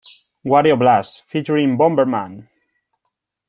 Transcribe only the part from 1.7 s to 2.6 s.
Bomberman!